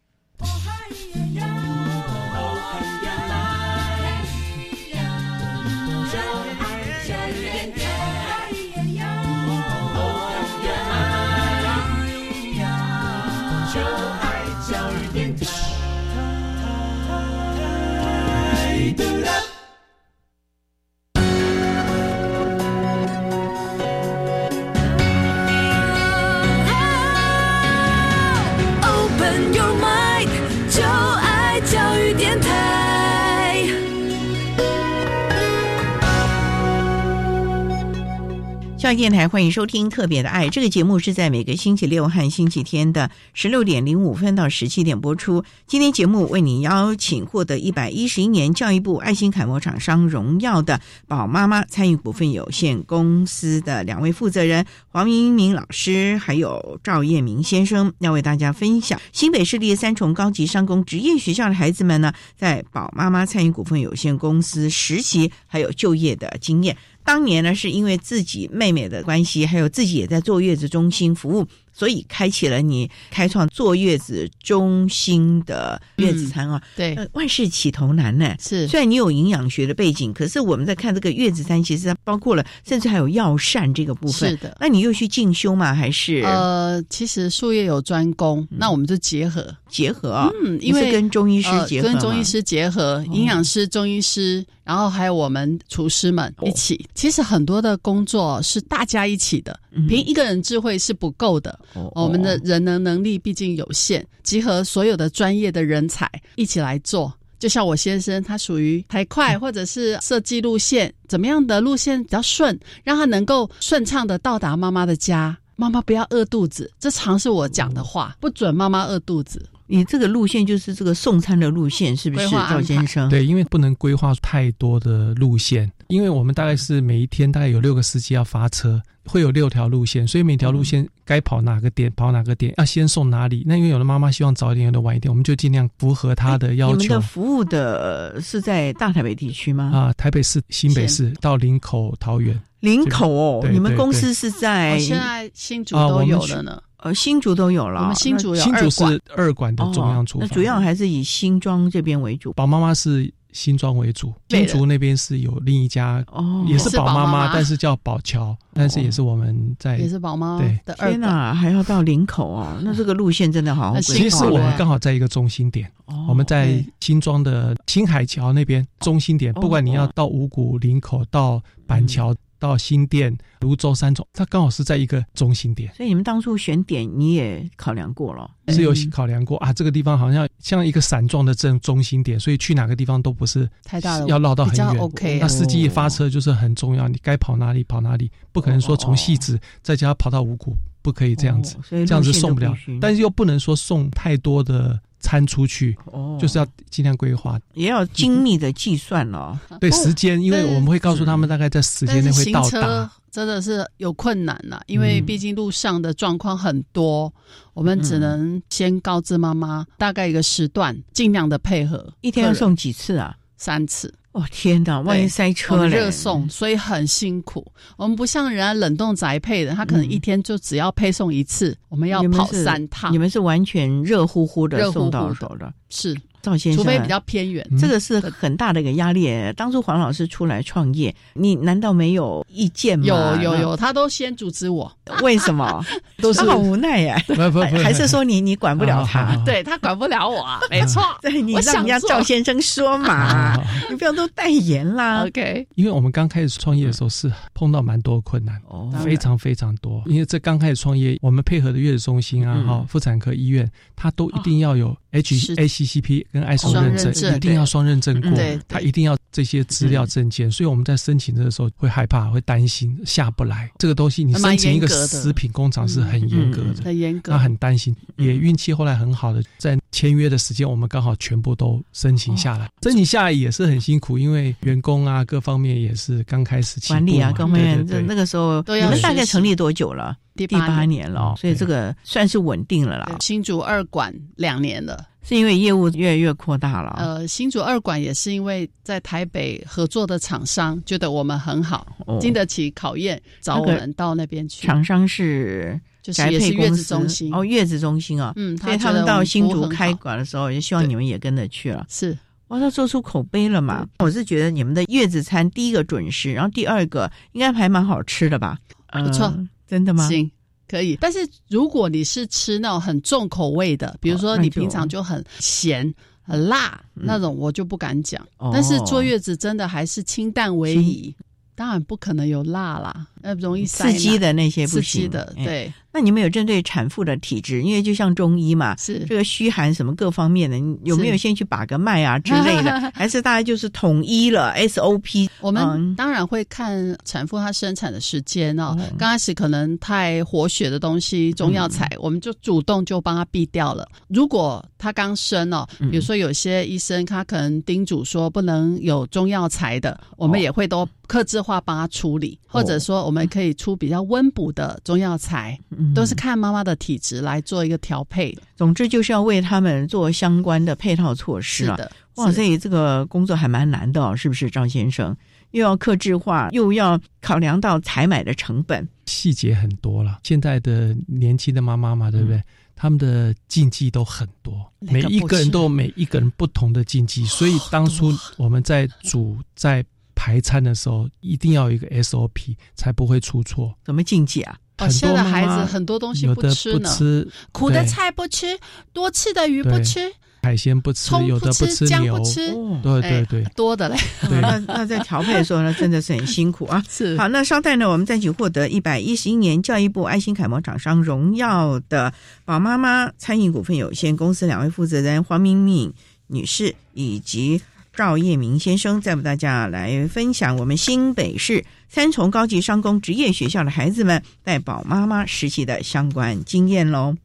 [38.96, 45.46] 电台欢迎收听《特别的爱》这个节目，是在每个星期六和星期天的十六点零五分到十七点播出。
[45.66, 66.76] 今天节目为你邀请获得一百一十一年教育部爱心楷模厂商荣耀的宝妈妈参与股份有限公司的两位负责人黄明明老师，还有赵彦明先生，要为大家分享新北市立三重高级商工职业学校的孩子们呢，在宝妈妈参与股份有限公司实习还有就业的经验。
[67.04, 71.48] 当年呢，是因为自己妹妹的关系，还有自己也在坐月子中心服务，
[71.82, 76.62] 所以开启了你开创坐月子中心的月子餐啊。
[76.76, 78.36] 对，万事起头难呢。
[78.40, 84.30] 是，虽然你有营养学的背景，可是我们在看这个月子餐，其实它包括了，甚至还有药膳这个部分。
[84.30, 85.74] 是的，那你又去进修吗？
[85.74, 86.22] 还是？
[86.22, 90.30] 呃，其实术业有专攻，那我们就结合结合啊。
[90.44, 94.46] 嗯，因为跟中医师结合，跟中医师结合，营养师、中医师。
[94.64, 101.60] 然后还有我们厨师们一起，其实很多的工作是大家一起的，凭一个人智慧是不够的。
[101.94, 107.14] 我们的人能能力毕竟有限，集合所有的专业的人才一起来做。
[107.40, 116.72] 就像我先生，他属于台快或者是设计路线，怎么样的路线比较顺，让他能够顺畅的到达妈妈的家，妈妈不要饿肚子。
[116.80, 119.44] 这常是我讲的话，不准妈妈饿肚子。
[119.66, 123.10] 你这个路线就是这个送餐的路线，是不是赵先生？
[123.10, 133.44] 对，因为不能规划太多的路线，因为我们大概是每一天大概有六个司机要发车，会有六条路线，所以每条路线该跑哪个点跑哪个点，要先送哪里。
[133.46, 136.78] 那因为有的妈妈希望早一点，有的晚一点，我们就尽量符合她的要求。
[136.78, 139.72] 你们的服务的是在大台北地区吗？
[139.74, 142.40] 啊，台北市、新北市到林口、桃园。
[142.62, 146.62] 林口哦，你们公司是在现在新竹都有了呢。
[146.82, 147.82] 呃，新竹都有了。
[147.82, 152.34] 我们新竹有新竹是二馆的中央厨房，那主要还是以新庄这边为主。
[152.34, 160.60] 宝妈妈是新庄为主，新竹那边是有另一家，哦，也是宝妈妈，但是叫宝桥，但是也是我们在也是宝妈对。
[160.76, 163.80] 天哪，还要到林口哦，那这个路线真的好。
[163.82, 165.72] 其实我们刚好在一个中心点，
[166.10, 172.14] 我们在新庄的青海桥那边中心点，不管你要到五谷、林口到板桥。
[172.42, 179.54] 到新店、泸州三种，它刚好是在一个中心点，所以你们当初选点你也考量过了，是有考量过啊。
[179.54, 184.80] 这个地方好像像一个散状的正中心点，所以去哪个地方都不是太大的，要绕到很远。
[184.80, 192.58] OK，那司机发车就是很重要，你该跑哪里跑哪里，不可能说从戏子再加跑到五谷，不可以这样子，这样子送不了。
[192.82, 197.40] 但是又不能说送太多的参出去，哦就是要尽量规划。
[197.54, 199.38] 也要精密的计算哦。
[199.60, 202.90] 对时间，因为我们会告诉他们大概在时间内会到达。
[203.12, 207.14] 真的是有困难呐、因为嗯毕竟路上的状况很多，
[207.54, 211.94] 我们只能先告知妈妈大概一个时段，尽量的配合。
[212.00, 213.18] 一天要送几次啊？
[213.36, 213.94] 三次。
[214.12, 215.78] 哦天哪，万一塞车嘞！
[215.78, 217.50] 热送，所以很辛苦。
[217.78, 222.92] 我们不像人家冷冻宅配的，他可能一天就只要配送一次，我们要跑三趟。
[222.92, 229.12] 你们是完全热乎乎的送到的手的，是赵先生，除非比较偏远，这个是很大的一个压力。
[229.36, 232.86] 当初黄老师出来创业，你难道没有意见吗？
[232.86, 234.72] 有有有，他都先阻止我。
[235.02, 235.64] 为什么？
[236.02, 239.16] 都是他好无奈呀、不不不还是说你你管不了他？
[239.26, 240.84] 对他管不了我啊， 没错。
[241.02, 243.36] 对你让人家赵先生说嘛，
[243.70, 245.06] 你不要都代言啦。
[245.06, 249.82] OK，因为我们刚开始创业的时候是碰到蛮多困难，哦非常非常多。
[249.86, 256.06] 因为这刚开始创业，我们配合的月子中心啊、嗯哈、妇产科医院，它都一定要有 H、HACCP
[256.38, 260.30] 双认证，认证一定要双认证过嗯对，它一定要这些资料证件。
[260.32, 263.52] 所以我们在申请的时候会害怕，会担心下不来。
[263.58, 267.76] 这个东西你申请一个食品工厂是很严格的，很严格他很担心。
[267.98, 272.50] 也运气后来很好的，在签约的时间，我们刚好全部都申请下来。
[272.64, 279.96] 申请下来也是很辛苦，因为员工啊各方面也是刚开始管理啊，各方面，那个时候都要你们大概成立多久了？
[280.16, 282.98] 第第八八年年了哦，所以这个算是稳定了啦。
[283.00, 284.88] 新竹二馆两年了。
[285.04, 286.76] 是因为业务越来越扩大了。
[286.78, 294.46] 呃，新竹二馆也是因为在台北合作的厂商觉得我们很好，哦经得起考验，找我们到那边去。
[294.46, 301.66] 厂商是就是宅也是月子中心哦，月子中心啊，嗯所以他们到新竹开馆的时候，也希望你们也跟着去了。
[301.68, 301.98] 是，
[302.28, 303.68] 哇，他做出口碑了嘛？
[303.80, 308.38] 我是觉得你们的月子餐第一个准时，然后第二个应该还蛮好吃的吧？
[308.72, 309.86] 不错呃真的吗？
[309.90, 310.10] 行，
[310.48, 310.78] 可以。
[310.80, 318.02] 但是如果你是吃那种很重口味的，比如说你平常就很咸、很辣、嗯那种，我就不敢讲。
[318.18, 320.96] 哦但是坐月子真的还是清淡为宜，
[321.36, 325.54] 当然不可能有辣啦，那容易塞刺激的那些不刺行激的，哎对。
[325.74, 332.60] 那你们有针对产妇的体质，因为就像中医嘛，是这个虚寒什么各方面的，你有没有先去把个脉啊之类的？
[332.76, 335.08] 还是大家就是统一了 SOP？
[335.22, 338.56] 我们嗯当然会看产妇她生产的时间哦。
[338.78, 343.68] 刚开始可能太活血的东西、中药材，我们就主动就帮她避掉了。
[343.88, 355.40] 如果她刚生哦，比如说有些医生他可能叮嘱说不能有中药材的，我们也会都克制化帮她处理，或者说我们可以出比较温补的中药材，
[355.74, 358.22] 都是看妈妈的体质来做一个调配的。
[358.36, 361.56] 总之就是要为他们做相关的配套措施啊。
[361.56, 364.96] 是的，哇，所以这个工作还蛮难的哦，是不是，张先生？
[365.32, 368.68] 又要克制化，又要考量到采买的成本。
[368.86, 370.00] 细节很多了。
[370.04, 372.22] 现在的年轻的妈妈嘛，对不对？
[372.54, 383.56] 他们的禁忌都很多，每一个人都有每一个人不同的禁忌，所以当初我们在煮在排餐的时候，一定要有一个 SOP，才不会出错。
[383.66, 384.38] 什么禁忌啊？
[384.62, 388.38] 哦，很现在孩子很多东西不吃呢，不吃苦的菜不吃，
[388.72, 389.92] 多吃的鱼不吃，
[390.24, 393.32] 海鲜不吃，葱有的不吃姜牛，不吃对哎对对。
[393.36, 393.76] 多的嘞。
[394.22, 396.64] 那那在调配的时候呢，真的是很辛苦啊。
[396.70, 396.96] 是。
[396.98, 401.92] 好，那稍待呢，我们再去获得一百一十一年教育部爱心楷模厂商荣耀的
[402.24, 405.74] 宝妈妈餐饮股份有限公司两位负责人黄明敏
[406.08, 407.42] 女士以及
[407.74, 416.96] 赵业明先生，再为大家来分享我们新北市三重高级商工职业学校的孩子们带宝妈妈实习的相关经验喽。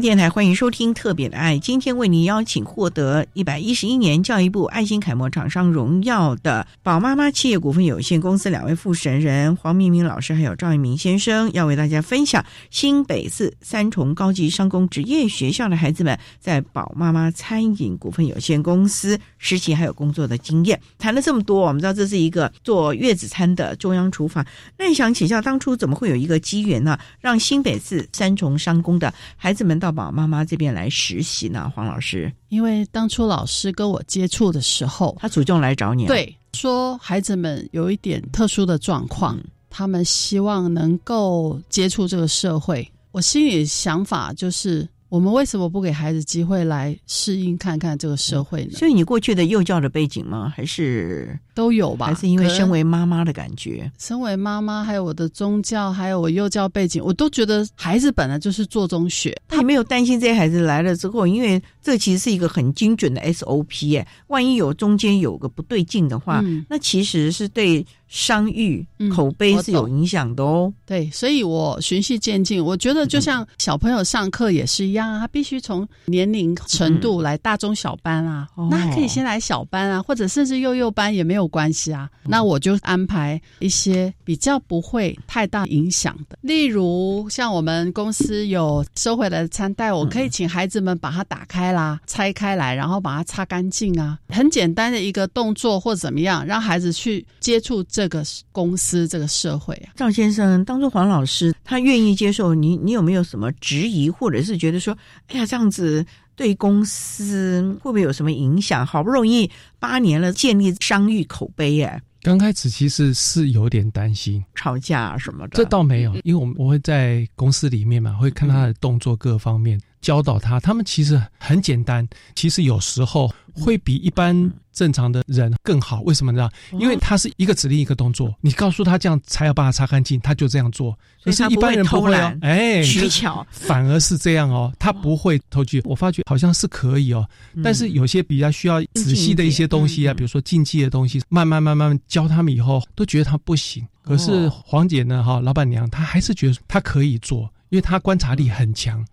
[0.00, 20.80] 电台欢迎收听《特别的爱》，今天为您邀请获得一百一十一年教育部爱心楷模厂商荣耀的宝妈妈企业股份有限公司两位负责人黄明明老师还有赵一鸣先生，要为大家分享新北市三重高级商工职业学校的孩子们在宝妈妈餐饮股份有限公司实习还有工作的经验。
[20.98, 24.44] 谈了这么多，我们知道这是一个做月子餐的中央厨房，
[24.76, 26.98] 那想请教当初怎么会有一个机缘呢？
[27.20, 31.70] 让新北市三重商工的孩子们到宝妈妈这边来实习呢？
[31.74, 42.90] 黄老师，因为当初老师跟我接触的时候，他主动来找你，对，说孩子们有一点特殊的状况，他们希望能够接触这个社会。
[43.12, 44.88] 我心里想法就是。
[45.14, 48.72] 我们为什么不给孩子机会来适应看看这个社会呢？
[48.72, 50.52] 所以你过去的幼教的背景吗？
[50.52, 52.06] 还是都有吧？
[52.06, 53.88] 还是因为身为妈妈的感觉？
[53.96, 59.32] 身为妈妈，还有我的宗教，还有我幼教背景，我都觉得孩子本来就是做中学。
[59.46, 67.86] 他没有担心这些孩子来了之后，因为这其实是一个很精准的 SOP 哎，万一有中间有个不对劲的话，那其实是对。
[68.14, 70.72] 商誉口碑是有影响的哦。
[70.86, 72.64] 对，所以我循序渐进。
[72.64, 78.46] 我觉得就像小朋友上课也是一样啊，他必须从年龄程度来大中小班啊。
[78.70, 82.08] 那可以先来小班啊，或者甚至幼幼班也没有关系啊。
[82.22, 94.16] 那我就安排一些比较不会太大影响的，例如像我们公司有收回来的餐袋，我可以请孩子们把它打开啦，拆开来，然后把它擦干净啊。
[94.28, 98.03] 很简单的一个动作或怎么样，让孩子去接触这。
[98.04, 104.94] 这个公司，这个社会啊，赵先生，当初黄老师他愿意接受你，你有没有什么质疑，或者是觉得说，
[105.28, 106.04] 哎呀，这样子
[106.36, 108.84] 对公司会不会有什么影响？
[108.84, 114.44] 好不容易八年了，建立商誉口碑，哎，刚开始其实是有点担心。
[114.54, 123.32] 吵架什么的，这倒没有，因为我们我会在公司里面嘛，会看他的动作各方面，教导他，他们其实很简单，其实有时候。
[123.56, 124.34] 会比一般
[124.72, 126.50] 正常的人更好，为什么呢？
[126.72, 130.92] 因为他是一个指令一个动作，你告诉他这样才要把它擦干净，他就这样做。
[131.22, 135.80] 可是一般人不会哦，哎，取巧，反而是这样哦，他不会偷去。
[135.84, 137.24] 我发觉好像是可以哦，
[137.62, 143.86] 但是有些比较需要仔细的一些东西啊，比如说禁忌的东西，慢慢慢慢教他们以后，都觉得他不行。
[144.02, 149.06] 可是黄姐呢，哈，老板娘她还是觉得她可以做，因为她观察力很强。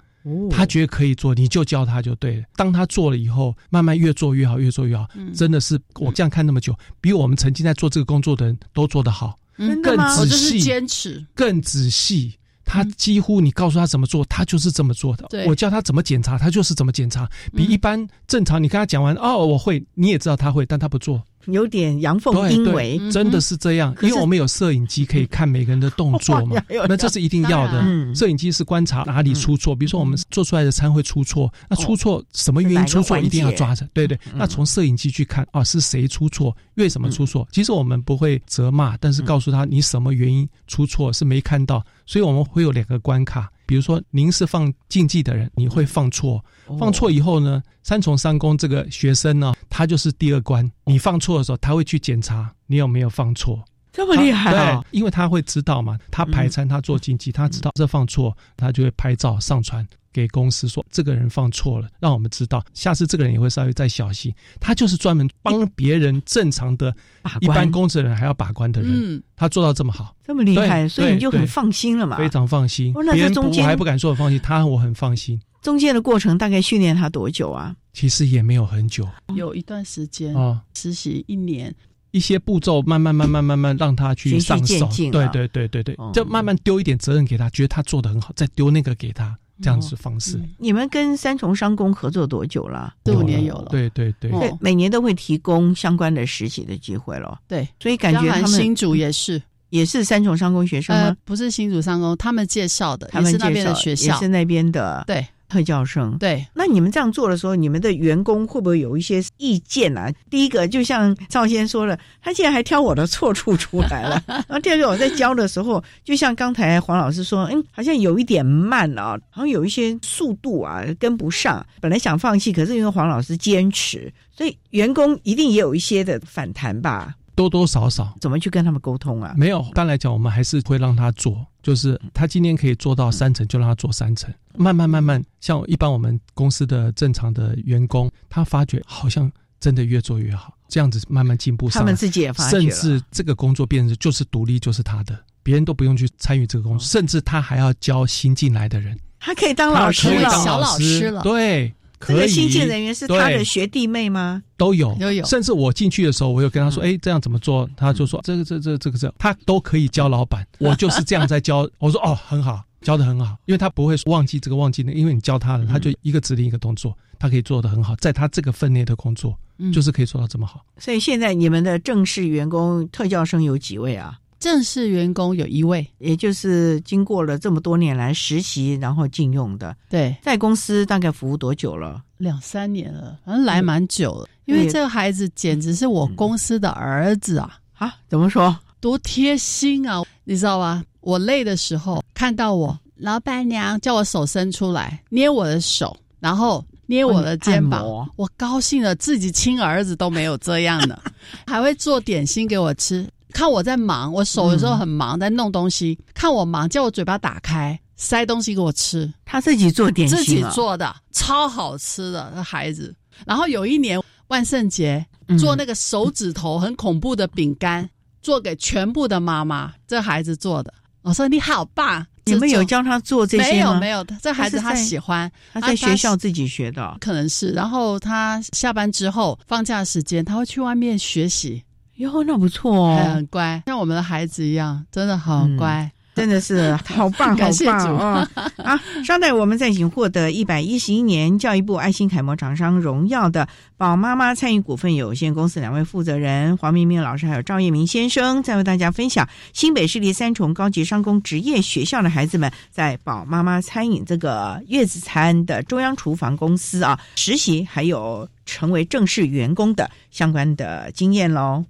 [0.50, 2.44] 他觉得可以做，你就教他就对了。
[2.56, 5.08] 当他做了以后，慢慢越做越好，越做越好。
[5.34, 9.38] 真的是我这样看那么久，比我们曾经在做这个工作的人都做得好，
[9.84, 12.36] 更仔细，坚持，更仔细。
[12.64, 15.28] 他几乎你告诉他怎么做，他就是这么做的。
[15.46, 17.30] 我教他怎么检查，他就是怎么检查。
[17.54, 21.22] 比一般正常，你跟他讲完哦，我会，你也知道他会，但他不做。
[21.46, 28.16] 有点阳奉阴违，真的是这样，因为我们有摄影机可以看每个人的动作嘛， 那这是一定要的。
[28.16, 34.18] 摄影机是观察哪里出错，比如说我们做出来的餐会出错，那出错什么原因出错一定要抓着，对对。
[34.34, 37.48] 那从摄影机去看啊，是谁出错，为什么出错？
[37.52, 43.50] 其实我们不会责骂，但是告诉他你什么原因出错是没看到，所以我们会有两个关卡。
[43.72, 46.44] 比如说，您是放竞技的人，你会放错，
[46.78, 50.70] 放错以后呢，三重三公这个学生呢，他就是第二关。
[50.84, 53.64] 你放错的时候，他会去检查你有没有放错，
[53.94, 54.52] 这么厉害？
[54.52, 59.88] 对，因为他会知道嘛，他排餐，他做竞技，他知道这放错，他就会拍照上传。
[60.14, 64.34] 给公司说这个人放错了，让我们知道，下次这个人也会稍微再小心。
[64.60, 66.94] 他就是专门帮别人正常的
[67.40, 72.18] 一般公职人还要把关的人，他做到这么好，这么厉害，所以你就很放心了嘛？
[72.18, 72.94] 非常放心。
[73.06, 75.40] 那他中间我还不敢说我放心，他我很放心。
[75.62, 77.76] 中间的过程大概训练他多久啊？
[77.94, 81.74] 其实也没有很久，有一段时间啊，实习一年，
[82.12, 89.38] 一些步骤慢慢慢慢慢慢让他去上手，对对对对对，就慢慢丢一点责任给他，觉得他做的很好，再丢那个给他。
[89.62, 92.94] 这样子方式，你们跟三重商工合作多久了？
[93.06, 93.68] 四五年有了。
[93.70, 97.40] 对对对，每年都会提供相关的实习的机会了。
[97.48, 101.16] 对，所以感觉他们新竹也是，也是三重商工学生吗？
[101.24, 105.04] 不是新竹商工，他们介绍的，也是那边的学校，也是那边的。
[105.06, 105.26] 对。
[105.52, 110.10] 特教生对，那你们这样做的时候，你们的员工会不会有一些意见啊？
[110.30, 114.24] 第一个，就像赵先说了，他竟然还挑我的错处出来了。
[114.28, 121.66] 然后第二个，我在教的时候，就像刚才黄老师说，嗯，好像有一点慢啊，好像有一些速度啊跟不上。
[121.82, 127.16] 本来想放弃，可是因为黄老师坚持，所以员工一定也有一些的反弹吧。
[127.42, 129.34] 多多少少，怎么去跟他们沟通啊？
[129.36, 148.96] 没有，一般来讲，我们还是会让他做，就是他今天可以做到三层，就让他做三层，慢慢慢慢，像一般我们公司的正常的员工，他发觉好像真的越做越好，这样子慢慢进步上，他们自己也发觉，甚至这个工作变成就是独立，就是他的，别人都不用去参与这个工作，甚至他还要教新进来的人。
[149.20, 151.22] 他可以当老师小老师师了。
[151.24, 151.74] 对。
[152.08, 154.42] 这个新进人员是他的学弟妹吗？
[154.58, 161.70] 都有都有甚至我进去的时候，我有跟他说：“哎、这样怎么做？”他就说：“这个、这、这、这个、这，他都可以教老板。”我就是这样在教。
[161.80, 170.66] 我说：“哦，很好，教的很好，因为他不会忘记这个忘记那，因为你教他了，他就一个指令一个动作，他可以做的很好，在他这个分内的工作，嗯就是可以做到这么好。
[170.78, 174.18] 所以现在你们的正式员工特教生有几位啊？
[174.42, 182.02] 正式员工有一位，也就是经过了这么多年来实习，然后禁用的，对，在公司大概服务多久了？
[182.18, 184.28] 两三年了，反正来蛮久了。
[184.46, 187.60] 因为这个孩子简直是我公司的儿子啊！
[187.76, 188.58] 啊，怎么说？
[188.80, 190.02] 多贴心啊！
[190.24, 190.84] 你知道吗？
[191.02, 201.00] 我累的时候看到我，老板娘叫我手伸出来，捏我的手，然后捏我的肩膀我高兴的自己亲儿子都没有这样的，
[201.46, 203.08] 还会做点心给我吃。
[203.32, 209.12] 看我在忙，我手有时候很忙，在弄东西，看我忙，叫我嘴巴打开，塞东西给我吃。
[209.26, 212.94] 他自己做点心、啊，自己做的，超好吃的，那孩子。
[213.26, 217.90] 然后有一年万圣节嗯做那个手指头很恐怖的饼干，
[218.22, 220.74] 做给全部的妈妈，这孩子做的。
[221.04, 223.80] 我说你好棒，你们有教他做这些吗？
[223.80, 226.96] 没有没有，这孩子他喜欢，他在学校自己学的。
[227.00, 227.50] 可能是。
[227.52, 231.64] 然后他下班之后放假时间，他会去外面学习，
[232.02, 235.90] 哟，那不错哦，很乖，像我们的孩子一样，真的好乖。
[236.14, 238.28] 真的是 好棒，好棒哦！
[238.58, 238.78] 啊，
[239.08, 243.48] 稍待，我们再请获得一百一十一年教育部爱心楷模厂商荣耀的
[243.78, 261.64] 宝妈妈参与股份有限公司两位负责人黄明明老师还有赵业明先生，再为大家分享新北市立三重高级商工职业学校的孩子们在宝妈妈餐饮这个月子餐的中央厨房公司啊实习，还有成为正式员工的相关的经验喽。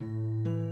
[0.00, 0.69] Música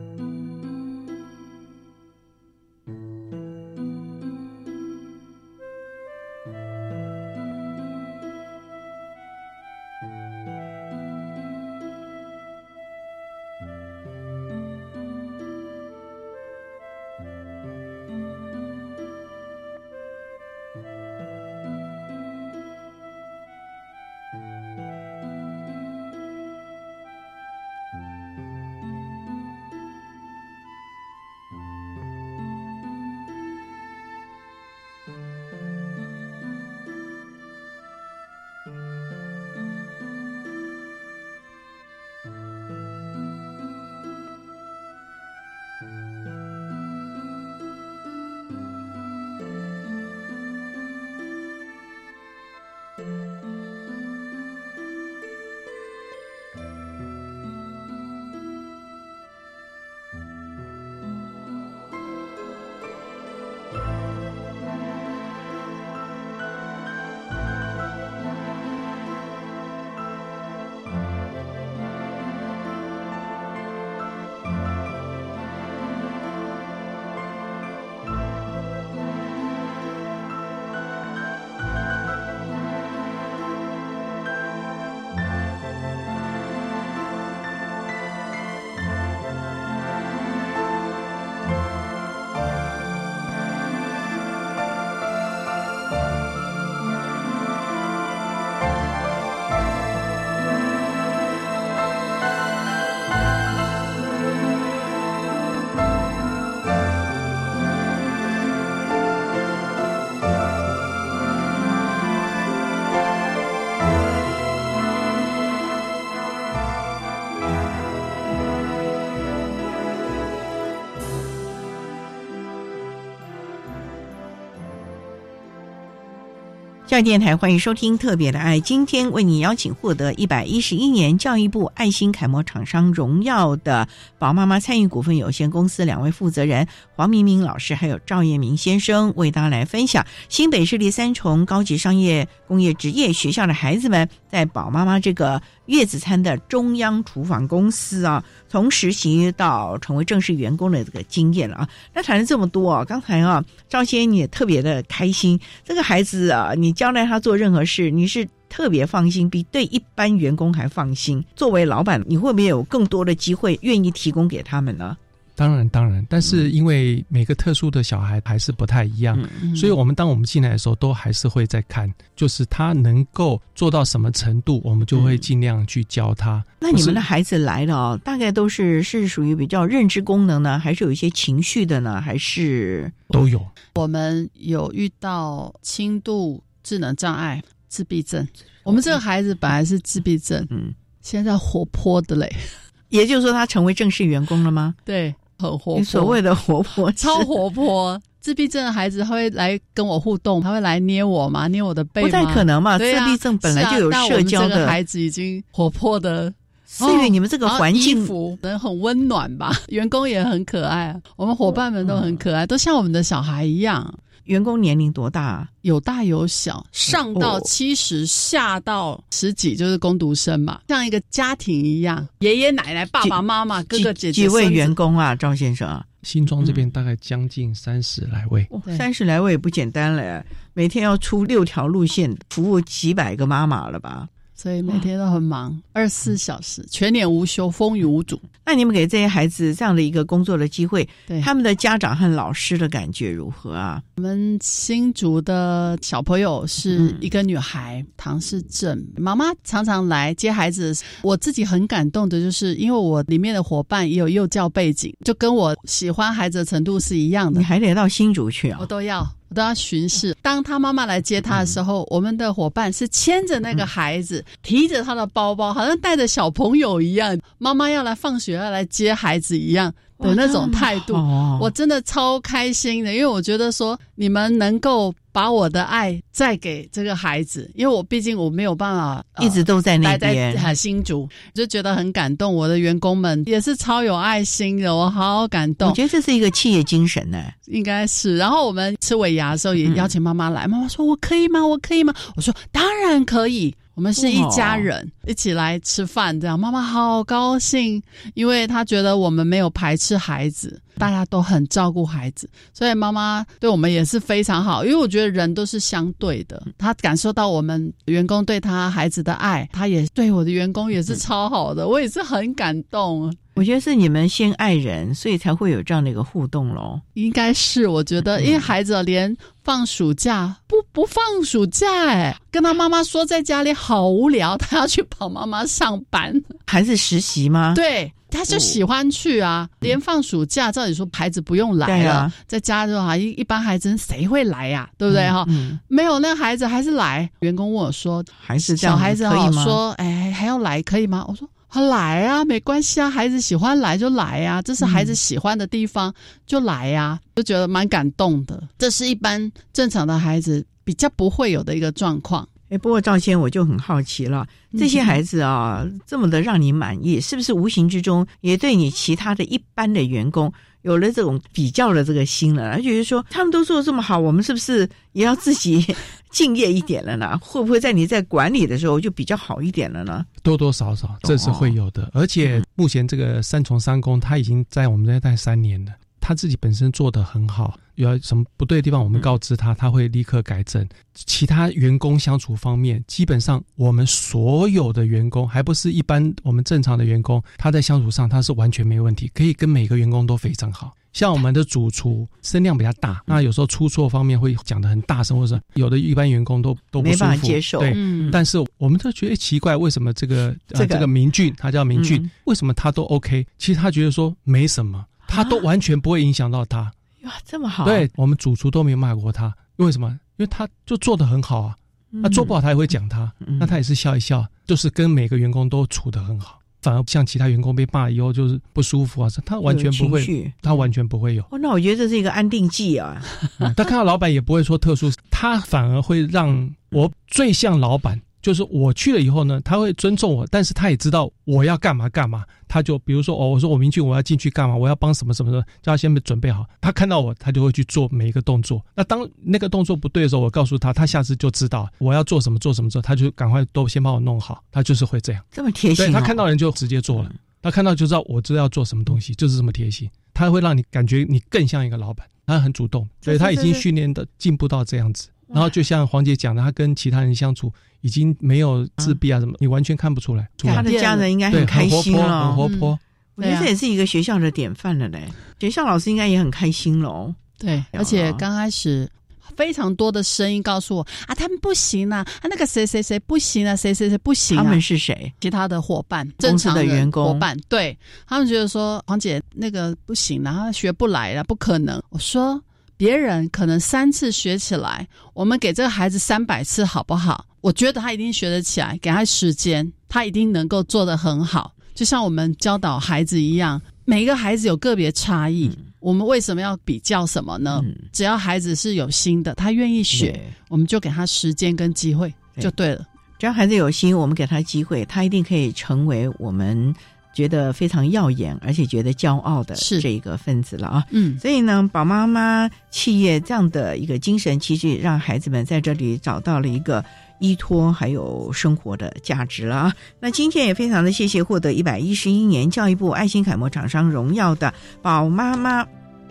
[127.03, 133.87] 电台欢迎收听《特别的爱》，今天为你邀请获得一百一十一年教育部爱心楷模厂商荣耀的
[134.19, 140.05] 宝妈妈参与股份有限公司两位负责人黄明明老师还有赵彦明先生，为大家来分享。
[140.29, 151.69] 新北市立三重高级商业工业职业学校的孩子们在宝妈妈这个月子餐的中央厨房公司啊，从实习到成为正式员工的这个经验了啊。
[151.95, 161.23] 那谈了这么多啊，刚才啊，赵先你也特别的开心，这个孩子啊，你交代他做任何事，你是特别放心，比对一般员工还放心。
[161.37, 164.97] 作为老板，你会不会有更多的机会愿意提供给他们呢？
[165.39, 176.45] 当然，当然，但是因为每个特殊的小孩还是不太一样，嗯所以我们当我们进来的时候，都还是会在看，就是他能够做到什么程度，我们就会尽量去教他。
[176.59, 183.41] 那你们的孩子来的哦，大概都是是属于比较认知功能呢，还是有一些情绪的呢，还是都有？
[183.77, 188.27] 我们有遇到轻度智能障碍、自闭症。
[188.65, 192.29] 我们这个孩子本来是自闭症，嗯，现在活泼的嘞，
[192.91, 194.75] 也就是说他成为正式员工了吗？
[194.85, 195.79] 对，很活泼。
[195.79, 198.01] 你所谓的活泼，超活泼。
[198.21, 206.33] 自闭症的孩子他会来跟我互动，他会来捏我嘛，捏我的背吗不太可能嘛啊自闭症本来就有社交的孩子已经活泼的。
[206.71, 208.07] 是因为你们这个环境
[208.43, 213.95] 能很温暖吧，员工也很可爱，我们伙伴们都很可爱，都像我们的小孩一样。
[214.29, 215.49] 员工年龄多大啊？
[215.63, 225.85] 有大有小，上到哦七十，下到十几，就是工读生嘛，像一个家庭一样，爷爷奶奶、爸爸妈妈、哥哥姐姐、几位员工啊，赵先生啊？
[226.03, 234.07] 新庄这边大概将近三十来位，三十来位也不简单了，每天要出六条路线，服务几百个妈妈了吧？
[234.41, 238.21] 所以每天都很忙，二十四小时，全年无休，风雨无阻。
[238.47, 243.83] 那你们给这些孩子这样的一个工作的机会，对他们的家长和老师的感觉如何啊？
[243.97, 250.73] 我们新竹的小朋友是一个女孩，唐氏症，妈妈常常来接孩子。
[251.03, 257.41] 我自己很感动的，就是因为我里面的伙伴也有幼教背景，就跟我喜欢孩子的程度是一样的。
[257.41, 258.67] 你还得到新竹去啊我？
[258.67, 259.05] 都要。
[259.29, 260.17] 我都要巡视。
[260.23, 267.19] 当他妈妈来接他的时候，我们的伙伴是牵着那个孩子，提着他的包包，好像带着小朋友一样。
[267.39, 282.33] 妈妈要来放学，要来接孩子一样的那种态度，哦我真的超开心的，因为我觉得说你们能够把我的爱再给这个孩子，因为我毕竟我没有办法、呃一直都在那待边在很新竹，就觉得很感动。
[282.33, 285.71] 我的员工们也是超有爱心的，我好感动。
[285.71, 287.19] 我觉得这是一个企业精神呢。
[287.47, 288.17] 应该是。
[288.17, 291.45] 然后我们吃尾牙的时候也邀请妈妈来，妈妈说：“我可以吗？
[291.45, 297.81] 我可以吗？”我说：“当然可以。”我们是一家人，一起来吃饭，这样妈妈好高兴，
[298.15, 304.65] 因为她觉得我们没有排斥孩子，大家都很照顾孩子，所以妈妈对我们也是非常好。
[304.65, 313.15] 因为我觉得人都是相对的，她感受到我们员工对她孩子的爱，她也对我的员工也是超好的，我也是很感动。
[313.35, 316.81] 我觉得是你们先爱人，所以才会有这样的一个互动喽。
[316.95, 327.53] 应该是，我觉得，因为孩子连放暑假不不放暑假，哎，跟他妈妈说在家里好无聊，他要去跑妈妈上班，还是实习吗？
[327.55, 329.49] 对，他就喜欢去啊。
[329.61, 335.25] 连放暑假，照理说孩子不用来了，啊在家的话，一一般孩子谁会来呀、对不对哈？
[335.29, 337.11] 嗯，没有，那孩子还是来。
[337.21, 341.29] 员工问我说：“还是这样小孩子哈可以吗说，哎，还要来可以吗？”我说。
[341.51, 345.91] 他来啊，没关系啊，孩子喜欢来就来啊，这是孩子喜欢的地方、
[346.27, 348.43] 就来呀、就觉得蛮感动的。
[348.59, 352.29] 这是一般正常的孩子比较不会有的一个状况。
[352.51, 354.27] 哎，不过赵先我就很好奇了，
[354.59, 360.33] 这些孩子啊，这么的让你满意，是不是无形之中也对你其他的一般的员工
[360.63, 362.51] 有了这种比较的这个心了？
[362.51, 365.65] 而且说他们都做的这么好，我们是不是也要自己
[366.11, 367.19] 敬业一点了呢？
[367.21, 370.05] 会不会在你在管理的时候就比较好一点了呢？
[370.23, 371.91] 多多少少这是会有的。
[371.93, 380.67] 而且目前这个三重三公，他已经在我们这边待三年了，他自己本身做的很好，有什么不对的地方，我们告知他，他会立刻改正。
[380.95, 390.75] 其他员工相处方面，基本上我们所有的员工，还不是一般我们正常的员工，他在相处上他是完全没问题，可以跟每个员工都非常好。
[390.93, 403.25] 像我们的主厨声量比较大，那有时候出错方面会讲的很大声，或者是有的一般员工都都不没舒服，办法接受对，嗯但是我们都觉得奇怪，为什么这个、呃、这个这个明俊，他叫明俊，嗯为什么他都 OK？
[403.39, 406.73] 其实他觉得说没什么，他都完全不会影响到他。
[407.05, 409.89] 哇，这么好，对我们主厨都没有骂过他，因为什么？
[410.17, 411.57] 因为他就做的很好啊，
[411.93, 416.39] 嗯那做不好他也会讲他，那他也是笑一笑，就是跟每个员工都处的很好。
[416.61, 421.23] 反而像其他员工被骂以后就是不舒服啊，他完全不会，他完全不会有。
[421.31, 423.01] 哦，那我觉得这是一个安定剂啊。
[423.39, 428.01] 嗯他看到老板也不会说特殊，他反而会让我最像老板。
[428.29, 432.27] 就是我去了以后呢，他会尊重我，但是他也知道我要干嘛干嘛。
[432.47, 436.45] 他就比如说哦，我说我明俊我要进去干嘛，我要帮什么什么的，叫他先准备好。
[436.61, 438.63] 他看到我，他就会去做每一个动作。
[438.75, 444.45] 那当那个动作不对的时候，我告诉他，他下次就知道我要做什么做什么之后，他就赶快都先帮我弄好。
[444.53, 445.89] 他就是会这样，这么贴心、哦。
[445.89, 447.11] 对他看到人就直接做了，
[447.41, 449.89] 他看到就知道我知道要做什么东西，就是这么贴心。
[450.13, 455.09] 他会让你感觉你更像一个老板，他很主动，所以他已经训练的进步到这样子。
[455.29, 460.29] 然后就像黄姐讲的，他跟其他人相处已经没有自闭啊什么，你完全看不出来。
[460.39, 462.81] 他的家人应该很开心很活泼，了，很活泼。
[463.17, 465.03] 我觉得这也是一个学校的典范了嘞。
[465.41, 467.13] 学校老师应该也很开心喽。
[467.37, 468.89] 对，而且刚开始
[469.37, 474.37] 非常多的声音告诉我啊，他们不行啊，啊那个谁谁谁不行啊，谁谁谁不行。
[474.37, 475.13] 他们是谁？
[475.21, 477.77] 其他的伙伴，正常的员工伙伴，对
[478.07, 481.81] 他们觉得说黄姐那个不行，然后学不来了，不可能。
[481.91, 482.41] 我说
[482.79, 487.27] 别人可能三次学起来，我们给这个孩子三百次好不好？
[487.43, 491.53] 我觉得他一定学得起来，给他时间，他一定能够做得很好。
[491.75, 495.51] 就像我们教导孩子一样，每一个孩子有个别差异。
[495.81, 497.63] 我们为什么要比较什么呢？
[497.93, 502.85] 只要孩子是有心的，他愿意学，我们就给他时间跟机会就对了。
[503.19, 506.75] 只要孩子有心，我们给他机会，他一定可以成为我们
[507.19, 510.85] 觉得非常耀眼，而且觉得骄傲的这一个分子了啊！
[510.93, 516.85] 嗯，所以呢，宝妈妈企业这样的一个精神，其实让孩子们在这里找到了一个
[517.19, 519.75] 依托，还有生活的价值了啊！
[519.99, 525.67] 那今天也非常的谢谢获得一百一十一年教育部爱心楷模厂商荣耀的宝妈妈。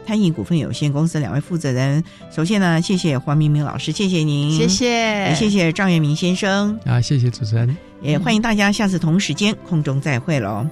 [0.06, 10.68] 餐饮股份有限公司两位负责人，首先呢，谢谢黄明明老师，谢谢您，谢谢，谢谢张元明先生，啊，谢谢主持人，也欢迎大家下次同时间空中再会喽。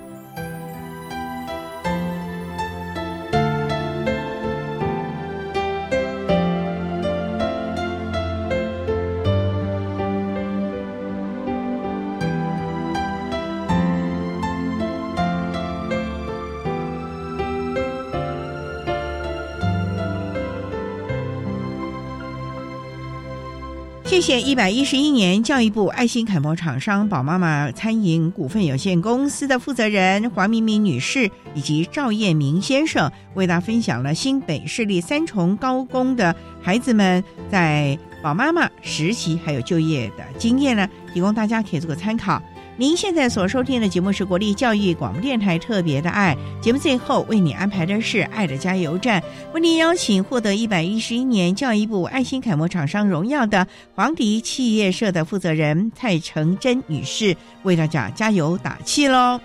[24.26, 42.42] 谢一百一十一年教育部爱心楷模厂商宝妈妈餐饮股份有限公司的负责人黄明明女士以及赵燕明先生，为大家分享了新北市立三重高工的孩子们在宝妈妈实习还有就业的经验呢，提供大家可以做个参考。
[42.78, 49.24] 您现在所收听的节目是国立教育广播电台特别的爱节目，最后为你安排的是爱的加油站，
[49.54, 59.40] 为您邀请获得一百一十一年教育部爱心楷模厂商荣耀的黄迪企业社的负责人蔡成珍女士，为大家加油打气喽。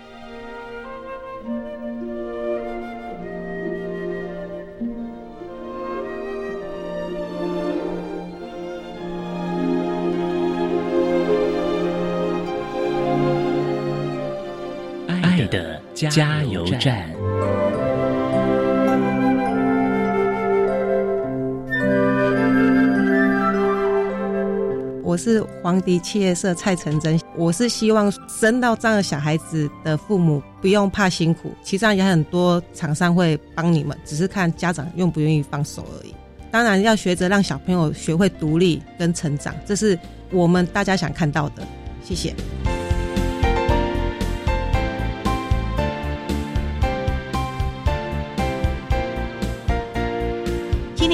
[16.09, 17.09] 加油站。
[25.03, 36.15] 我是黄迪企业社蔡成真，我是希望生到这样的小孩子的父母不用怕辛苦，其实也很多厂商会帮你们，只是看家长愿不愿意放手而已。
[36.49, 39.99] 当然要学着让小朋友学会独立跟成长，这是
[40.31, 41.63] 我们大家想看到的。
[42.03, 42.33] 谢谢。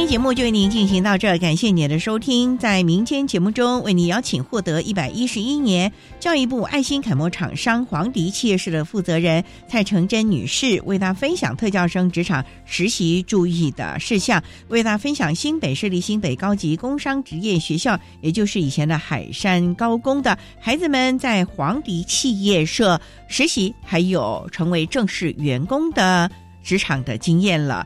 [0.08, 2.58] 节目就为您进行到这，感谢您的收听。
[2.58, 26.32] 在明天节目中，为您邀请获得一百一十一年教育部爱心楷模厂商黄迪企业室的负责人蔡成珍女士，为大家分享特教生职场实习注意的事项，为大家分享新北市立新北高级工商职业学校，也就是以前的海山高工的孩子们在黄迪企业社实习，还有成为正式员工的
[26.64, 27.86] 职场的经验了。